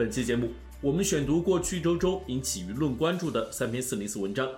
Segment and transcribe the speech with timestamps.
[0.00, 0.48] 本期节目，
[0.80, 4.48] 我们选读过去一周中引起舆论关注的三篇四零四文章。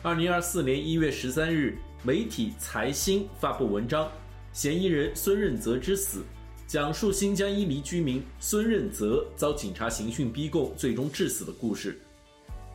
[0.00, 4.04] 二零二四年一月十三日，媒体财新发布文章
[4.52, 6.20] 《嫌疑人孙任泽之死》，
[6.68, 11.98] 讲述新疆伊犁居民孙任泽遭警察刑讯逼供，最终致死的故事。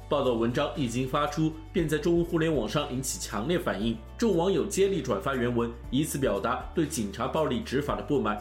[0.10, 8.36] 报道文章一经发出，便在中文互联网上引起强烈反应，众网友接力转发原文，以此表达对警察暴力执法的不满。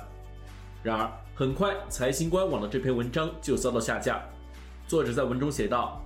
[0.82, 4.22] 然而，很快财新官网的这篇文章就遭到下架。
[4.86, 6.02] 作者在文中写道：“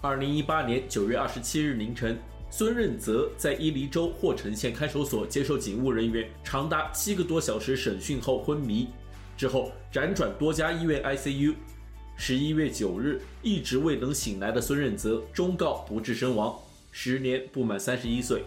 [0.00, 8.88] 二零一八年九月二十七日凌晨，孙任泽在伊犁州霍城县看守所接受警务人员长达七个多小时审讯后昏迷，
[9.36, 11.54] 之后辗转多家医院 ICU。”
[12.16, 16.56] 十一月九日，一直未能醒来的孙任泽终告不治身亡，
[16.90, 18.44] 时年不满三十一岁。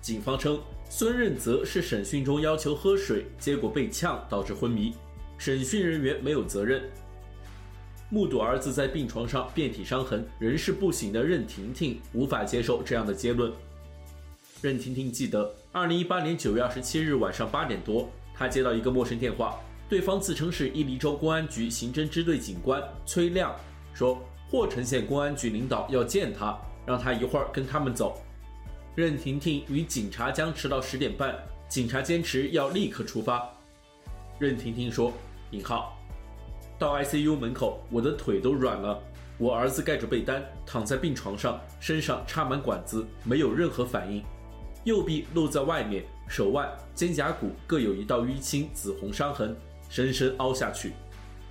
[0.00, 4.94] 警方称，孙任泽是审讯中要求喝水，结果被呛导致昏迷，
[5.36, 6.82] 审讯人员没有责任。
[8.08, 13.52] 目睹儿子在病床上遍体伤痕，人事不省的任婷婷无法接受这样的结论。
[14.62, 19.60] 任婷婷记得，二零一八年九月二十七日晚上八点多，她接到一个陌生电话。
[19.88, 23.56] 对方自称是伊犁州公安局刑侦支队警官崔亮，
[23.94, 28.20] 说霍城县公安局领导要见他，让他一会儿跟他们走。
[28.94, 31.34] 任婷婷与警察僵持到十点半，
[31.70, 33.48] 警察坚持要立刻出发。
[34.38, 35.10] 任婷婷说
[35.52, 35.96] ：“引号，
[36.78, 39.00] 到 ICU 门口，我的腿都软了，
[39.38, 44.22] 我儿子盖着被单躺在病床上，身上插满管子，没有任何反应，
[44.84, 49.56] 右臂露在外面，手腕、肩胛骨各有一道淤青紫红伤痕。”
[49.88, 50.92] 深深凹下去，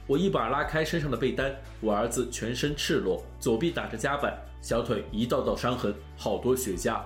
[0.05, 7.01] 我一把拉开身上的被单，我儿子全身赤裸，左臂打着夹板，小腿一道道伤痕，好多血痂。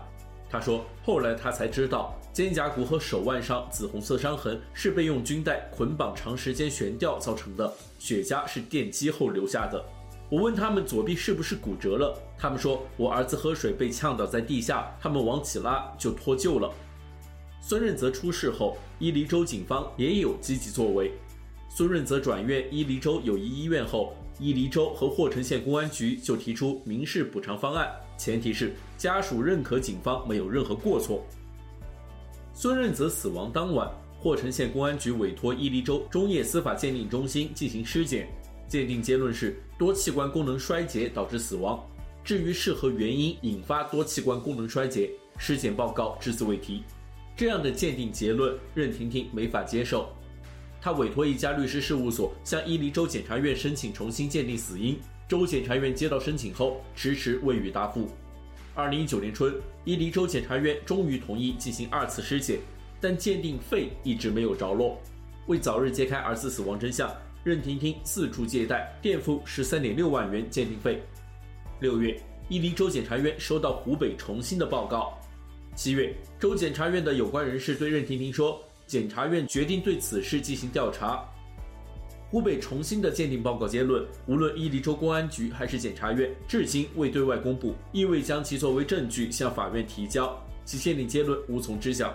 [0.50, 9.82] 他说，后来他才知道，肩胛骨和手腕上紫红色伤痕是被用军带捆绑长时间悬吊造成的，血痂是电击后留下的。
[10.30, 16.70] 我问他们左臂是不是骨折了，他们说我儿子喝水被呛倒在地下，他们往起拉就脱臼了。
[17.64, 21.12] 孙润泽出事后，伊犁州警方也有积极作为。
[21.70, 31.24] 孙润泽转院伊犁州友谊医院后，伊犁州和霍城县公安局就提出民事补偿方案，前提是家属认可警方没有任何过错。
[32.54, 33.90] 孙润泽死亡当晚，
[34.20, 38.28] 霍城县公安局委托伊犁州中业司法鉴定中心进行尸检，
[38.68, 41.80] 鉴定结论是多器官功能衰竭导致死亡。
[42.24, 46.84] 至于是何原因引发多器官功能衰竭，尸检报告只字未提。
[47.42, 50.08] 这样的鉴定结论，任婷婷没法接受。
[50.80, 54.96] 她委托一家律师事务所向伊犁州检察院申请重新鉴定死因。
[55.28, 58.08] 州检察院接到申请后，迟迟未予答复。
[58.76, 62.60] 二零一九年春，伊犁州检察院终于同意进行二次尸检，
[63.00, 65.02] 但鉴定费一直没有着落。
[65.48, 67.12] 为早日揭开儿子死亡真相，
[67.44, 71.02] 任婷婷四处借贷，垫付十三点六万元鉴定费。
[71.80, 75.18] 六月，伊犁州检察院收到湖北重新的报告。
[75.84, 81.28] 七月，州检察院的有关人士对任婷婷说：“检察院决定对此事进行调查。”
[82.30, 92.14] 湖北重新的鉴定报告结论，无论伊犁州公安局还是检察院，至今未对外公布，亦未将其作为证据向法院提交，其鉴定结论无从知晓。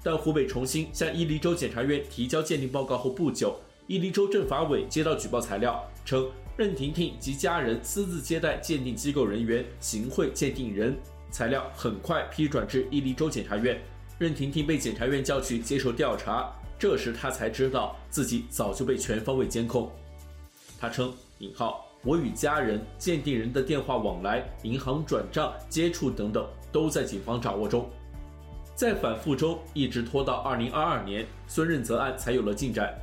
[0.00, 10.96] 但湖北重新向伊犁州检察院提交鉴定报告后不久，伊犁州政法委接到举报材料，称任婷婷及家人私自接待鉴定机构人员行贿鉴定人。
[11.34, 13.76] 材料很快批转至伊犁州检察院，
[14.20, 16.48] 任婷婷被检察院叫去接受调查。
[16.78, 19.90] 这时她才知道自己早就被全方位监控。
[20.78, 27.90] 她称：“引号，我与家人、鉴定人的电话往来、银行转账、接触等等，都在警方掌握中。”
[28.76, 32.96] 在反复中，一直拖到二零二二年，孙任泽案才有了进展。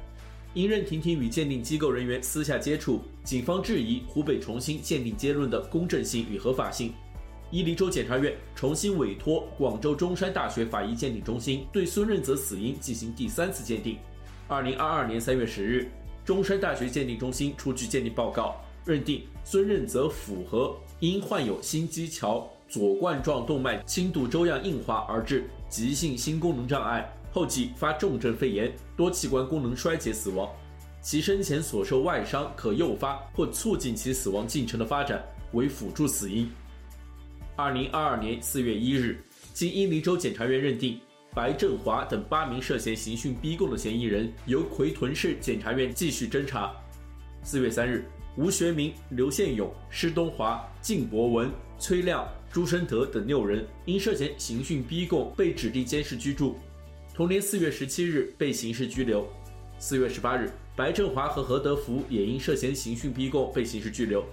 [0.54, 6.94] 因任婷婷与鉴定机构人员私下接触，警方质疑湖北重新鉴定结论的公正性与合法性。
[7.52, 13.98] 伊犁州检察院重新委托广州中山大学法医鉴定中心对孙任泽死因进行第三次鉴定。
[14.48, 15.92] 二零二二年三月十日，
[16.24, 18.56] 中山大学鉴定中心出具鉴定报告，
[18.86, 30.50] 认定孙任泽符合因患有心肌桥左冠状动脉轻度粥样硬化而致急性心功能障碍，后继发重症肺炎，多器官功能衰竭死亡。
[31.02, 35.22] 其生前所受外伤可诱发或促进其死亡进程的发展，
[35.52, 36.50] 为辅助死因。
[37.56, 39.18] 二零二二年四月一日，
[39.54, 41.00] 经伊犁州检察院认定，
[41.34, 46.74] 白振华等八名涉嫌刑讯逼供的嫌疑人由奎屯市检察院继续侦查。
[47.44, 48.06] 四月三日，
[48.38, 56.58] 吴学明、刘宪勇、施东华、靳博文、崔亮、朱生德等六人因涉嫌刑讯逼供被指定监视居住。
[57.14, 59.28] 同年四月十七日被刑事拘留。
[59.78, 60.52] 四月十八日。
[60.74, 64.24] 白振华和何德福也因涉嫌刑讯逼供被刑事拘留。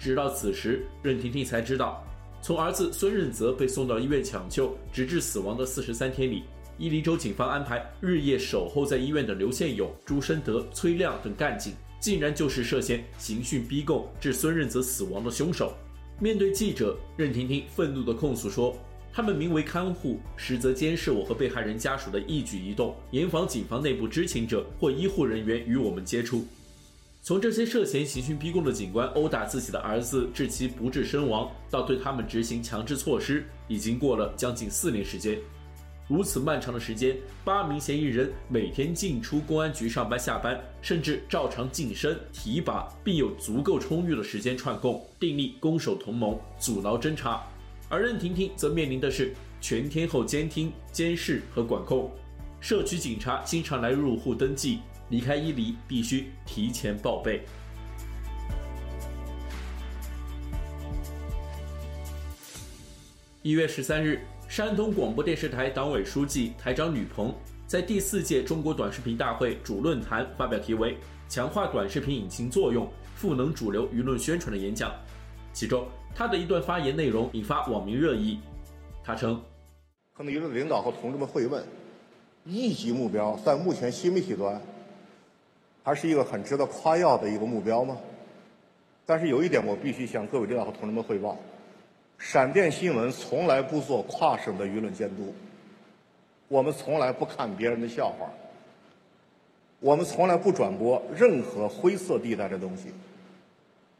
[0.00, 2.04] 直到此时，任婷婷才知道，
[2.42, 6.44] 从儿子孙任泽被送到医院抢救，直至死亡的四十三天里，
[6.78, 15.74] 伊犁州警方安排日夜守候在医院的刘宪勇、朱生德、崔亮等干警，竟然就是涉嫌刑讯逼供致孙任泽死亡的凶手。
[16.18, 18.76] 面对记者，任婷婷愤怒地控诉说。
[19.12, 26.46] 他们名为看护，实则监视我和被害人家属的一举一动，严防警方内部知情者或医护人员与我们接触。
[27.22, 35.38] 从这些涉嫌刑讯逼供的警官殴打自己的儿子，致其不治身亡，到对他们执行强制措施，已经过了将近四年时间。
[36.08, 47.46] 如此漫长的时间，八名嫌疑人每天进出公安局上班下班，甚至照常晋升提拔，并有足够充裕的时间串供，订立攻守同盟，阻挠侦查。
[47.90, 52.10] 而任婷婷则面临的是全天候监听、监视和管控，
[52.60, 54.78] 社区警察经常来入户登记，
[55.10, 57.42] 离开伊犁必须提前报备。
[63.42, 67.34] 一月十三日，山东广播电视台党委书记、台长吕鹏
[67.66, 70.96] 在第四届中国短视频大会主论坛发表题为
[71.28, 72.86] “强化短视频引擎作用，
[73.16, 74.92] 赋能主流舆论宣传”的演讲，
[75.52, 78.38] 其中，他的一段发言内容引发网民热议。
[79.02, 79.42] 他称
[80.14, 81.64] ：“可能有的领导和同志们会问，
[82.44, 84.60] 一级目标在目前新媒体端，
[85.82, 87.96] 还是一个很值得夸耀的一个目标吗？
[89.06, 91.36] 但是有一点我必须向各位领导和同志们汇报：
[92.18, 95.34] 闪电新闻从来不做跨省的舆论监督，
[96.46, 98.30] 我们从来不看别人的笑话，
[99.80, 102.92] 我们从来不转播任何灰色地带的东西，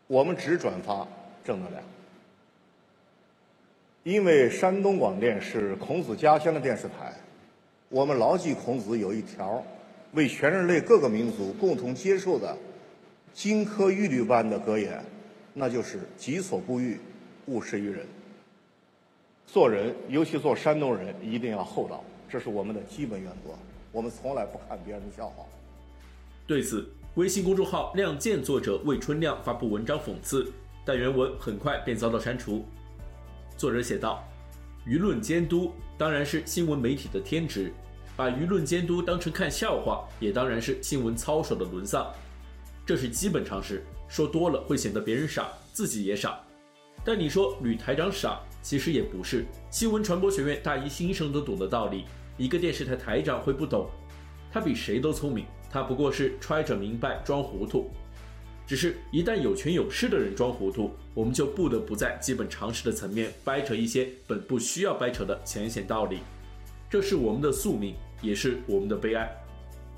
[0.06, 1.06] 我们只转发
[1.44, 1.82] 正能量。”
[4.04, 7.12] 因为山东广电是孔子家乡的电视台，
[7.88, 9.62] 我们牢记孔子有一条
[10.12, 12.56] 为全人类各个民族共同接受的
[13.32, 15.04] 金科玉律般的格言，
[15.54, 16.98] 那就是“己所不欲，
[17.46, 18.04] 勿施于人”。
[19.46, 23.50] 做人，尤其做山东人，一定要厚道，这是我们的基本原则。
[23.92, 25.44] 我们从来不看别人的笑话。
[26.46, 30.52] 对此，微信公众号“亮剑”作者魏春亮发布文章讽刺，
[30.84, 32.64] 但原文很快便遭到删除。
[33.56, 34.24] 作者写道
[34.86, 37.72] ：“舆论监督当然是新闻媒体的天职，
[38.20, 42.06] 把舆论监督当成看笑话，也当然是新闻操守的沦丧。
[42.84, 46.38] 这是基本常识，说多了会显得别人傻，自己也傻。
[47.02, 49.46] 但你说吕台长傻，其实也不是。
[49.70, 52.04] 新闻传播学院大一新生都懂的道理，
[52.36, 53.88] 一个电视台台长会不懂？
[54.52, 57.90] 他比谁都聪明，他不过是揣着明白装糊涂。”
[58.68, 66.18] 只是，一旦有权有势的人装糊涂，我们就不得不在基本常识的层面掰扯一些本不需要掰扯的浅显道理。
[66.90, 69.30] 这是我们的宿命，也是我们的悲哀。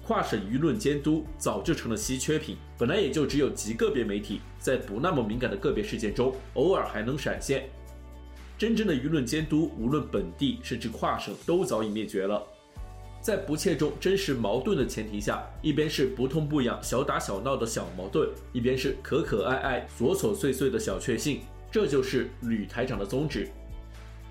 [0.04, 7.68] 跨省舆论监督早就成了稀缺品，本来也就只有极个别媒体在不那么敏感的个别事件中，偶尔还能闪现。
[8.58, 12.42] 真正的舆论监督，无论本地甚至跨省，都早已灭绝了。
[13.20, 23.48] 在不切中真实矛盾的前提下，一边是不痛不痒、小打小闹的小矛盾，一边是可可爱爱、琐琐碎碎的小确幸，这就是吕台长的宗旨。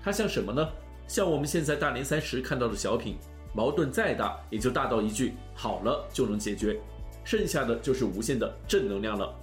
[0.02, 0.68] 他像什么呢？
[1.08, 3.16] 像我们现在大年三十看到的小品，
[3.54, 6.80] 矛盾再大，也就大到一句“好了”就能解决，
[7.24, 9.34] 剩下的就是无限的正能量了。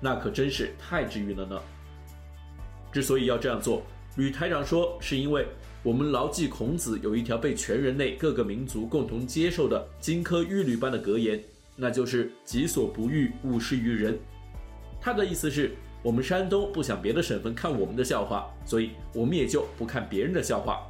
[0.00, 1.60] 那可真是太治愈了呢。
[2.92, 3.82] 之所以要这样做，
[4.16, 5.46] 吕台长说是因为。
[5.82, 11.42] 我们牢记孔子有一条被全人类各个民族共同接受的金科玉律般的格言，
[11.74, 14.18] 那就是“己所不欲，勿施于人”。
[15.00, 20.86] 他的意思是，我们山东不想别的省份看我们的笑话，所以我们也就不看别人的笑话。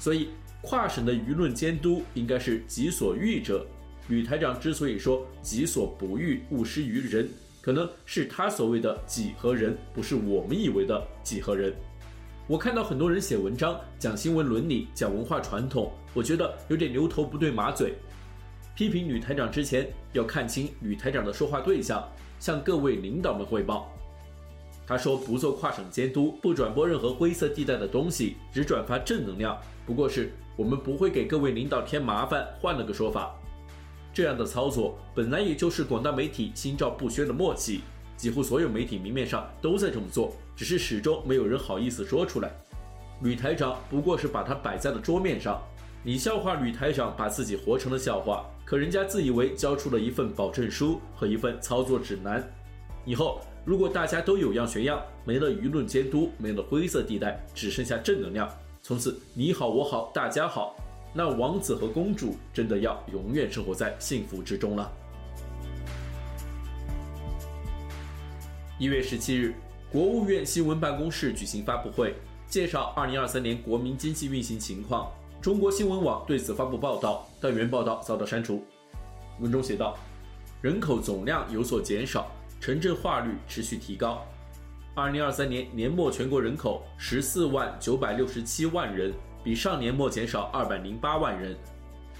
[0.00, 0.30] 所以，
[0.62, 3.66] 跨省的舆论监督应该是“己所欲者”。
[4.08, 7.28] 吕台长之所以说“己所不欲，勿施于人”，
[7.62, 11.72] 可能是他所谓的“己”和“人”，不是我们以为的“己”和“人”。
[12.48, 17.94] 我看到很多人写文章讲新闻伦理、讲文化传统，我觉得有点牛头不对马嘴。
[18.74, 22.02] 批评吕台长之前，要看清吕台长的说话对象，
[22.40, 23.92] 向各位领导们汇报。
[24.90, 29.56] 他说不做跨省监督，不转播任何灰色地带的东西，只转发正能量。
[29.86, 33.32] 不过是我们不会给各位领导添麻烦，换了个说法。
[34.12, 37.82] 这样的操作本来也就是广大媒体心照不宣的默契，
[38.16, 42.50] 几乎所有媒体明面上都在这么做，只是始终没有人好意思说出来。
[43.22, 45.62] 吕台长不过是把它摆在了桌面上，
[46.02, 52.44] 你笑话吕台长把自己活成了笑话，可人家自以为交出了一份保证书和一份操作指南。
[53.06, 58.48] 以后如果大家都有样学样，没了舆论监督，没了灰色地带，只剩下正能量，
[58.82, 60.74] 从此你好我好大家好。
[61.12, 64.90] 那王子和公主真的要永远生活在幸福之中了。
[68.78, 69.54] 一月十七日，
[69.92, 72.14] 国务院新闻办公室举行发布会，
[72.48, 75.10] 介绍二零二三年国民经济运行情况。
[75.42, 78.64] 中国新闻网对此发布报道，但原报道遭到删除。
[79.38, 79.98] 文中写道：
[80.62, 84.24] 人口总量有所减少，城镇化率持续提高。
[84.94, 89.12] 二零二三年年末全国人口十四万九百六十七万人。
[89.42, 91.56] 比上年末减少二百零八万人，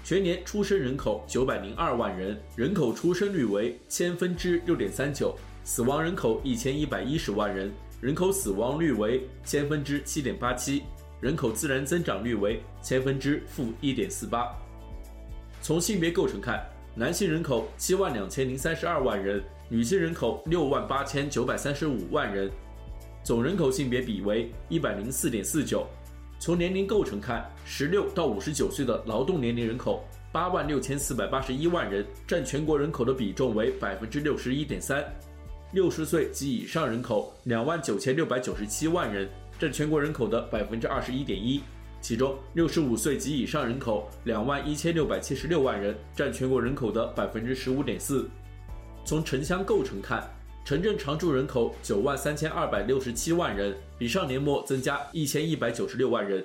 [0.03, 7.71] 全年出生人口九百零二万人，人口出生率为千分之六点三九，死亡人口一千一百一十万人，
[8.01, 10.81] 人口死亡率为千分之七点八七，
[11.19, 14.51] 人口自然增长率为千分之负一点四八。
[15.61, 22.51] 从性别构成看，男性人口七万两千零三十二万人，女性人口六万八千九百三十五万人，
[23.23, 25.87] 总人口性别比为一百零四点四九。
[26.39, 35.01] 从年龄构成看，十六到五十九岁的劳动年龄人口八万六千四百八十一万人，占全国人口的比重为百分之六十一点三；
[35.71, 41.61] 六十岁及以上人口两万九千六百九十七万人，占全国人口的百分之二十一点一。
[42.01, 48.29] 其中，六十五岁及以上人口两万一千六百七十六万人，占全国人口的百分之十五点四。
[49.03, 50.23] 从城乡构成看，
[50.63, 56.41] 城镇常住人口九万三千二百六十七万人，比上年末增加一千一百九十六万人；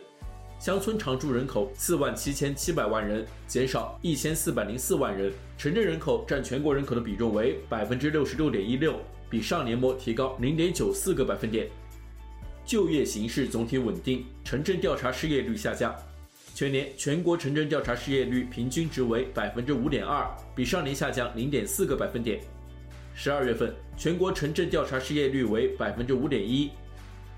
[0.58, 5.32] 乡村常住人口四万七千七百万人，减少一千四百零四万人。
[5.58, 8.94] 城镇人口占全国人口的比重为百分之六十六点一六，
[9.28, 11.68] 比上年末提高零点九四个百分点。
[12.64, 15.94] 就业形势总体稳定，城镇调查失业率下降，
[16.56, 22.40] 全年全国城镇调查失业率平均值为百分之五点二，比上年下降零点四个百分点。
[23.14, 26.70] 十二月份，全国城镇调查失业率为百分之五点一，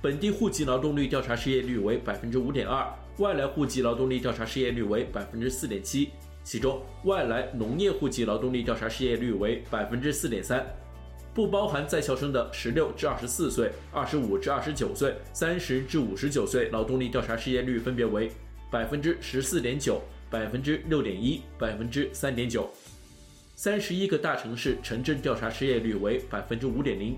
[0.00, 6.10] 本地户籍劳动力调查失业率为百分之五点二，外来户籍劳动力调查失业率为百分之四点七，
[6.44, 10.64] 其中外来农业户籍劳动力调查失业率为百分之四点三，
[11.34, 18.30] 不包含在校生的十六至二十四岁、二十五至二十九岁、三十至五十九岁劳动力调查失业率分别为
[18.70, 22.68] 百分之十四点九、百分之六点一、百分之三点九。
[23.56, 27.16] 三十一个大城市城镇调查失业率为百分之五点零，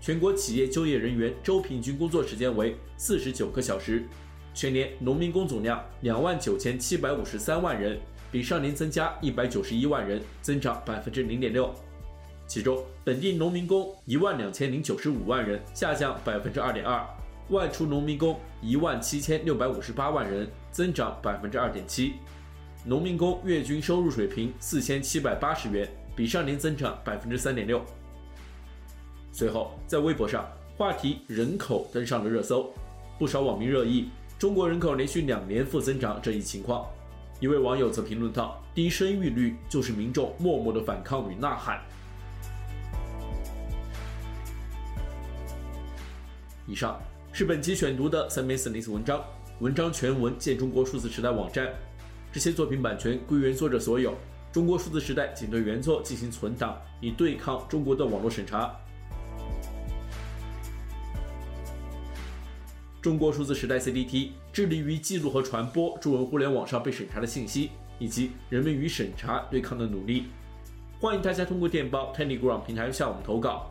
[0.00, 4.04] 全国企业就业人员周平均工作时间为四十九个小时，
[4.54, 11.74] 全年农民工总量两万九千七百五十三万人，比上年增加一百九十一万人，增长百分之零点六。
[12.46, 17.06] 其中，本地农民工一万两千零九十五万人，下降百分之二点二；
[17.52, 22.14] 外出农民工一万七千六百五十八万人，增长百分之二点七。
[22.84, 27.80] 农民工月均收入水平四千七百八十元，比上年增长百分之三点六。
[29.30, 30.44] 随后，在微博上，
[30.76, 32.72] 话题“人口”登上了热搜，
[33.18, 36.86] 不少网民热议中国人口连续两年负增长这一情况。
[37.38, 41.80] 一位网友则评论道：“低生育率就是民众默默的反抗与呐喊。”
[46.66, 46.98] 以上
[47.34, 49.24] 是本期选读的三篇404文章，
[49.60, 51.66] 文章全文见中国数字时代网站。
[52.30, 54.14] 这些作品版权归原作者所有。
[54.52, 58.78] 中国数字时代仅对原作进行存档，以对抗中国的网络审查。
[63.00, 70.24] 中国数字时代 CDT 致力于记录和传播中文互联网上被审查的信息，以及人们与审查对抗的努力。
[71.00, 73.70] 欢迎大家通过电报 Telegram 平台向我们投稿，